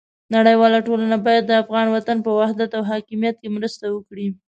نړیواله 0.35 0.79
ټولنه 0.87 1.17
باید 1.25 1.43
د 1.47 1.51
افغان 1.63 1.87
وطن 1.91 2.17
په 2.25 2.31
وحدت 2.39 2.69
او 2.77 2.81
حاکمیت 2.91 3.35
کې 3.41 3.49
مرسته 3.57 3.85
وکړي. 3.95 4.27